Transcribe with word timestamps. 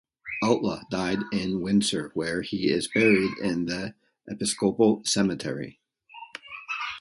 Outlaw 0.43 0.81
died 0.89 1.19
in 1.31 1.61
Windsor, 1.61 2.09
where 2.15 2.41
he 2.41 2.71
is 2.71 2.87
buried 2.87 3.37
in 3.37 3.67
the 3.67 3.93
Episcopal 4.27 5.03
Cemetery. 5.05 5.79